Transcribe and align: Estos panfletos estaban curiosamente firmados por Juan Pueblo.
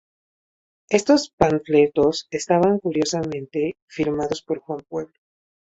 Estos 0.89 1.29
panfletos 1.29 2.25
estaban 2.31 2.79
curiosamente 2.79 3.75
firmados 3.85 4.41
por 4.41 4.57
Juan 4.57 4.79
Pueblo. 4.89 5.13